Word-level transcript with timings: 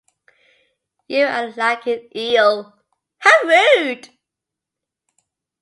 You 1.07 1.27
are 1.27 1.51
like 1.51 1.85
an 1.85 2.09
eel. 2.17 2.73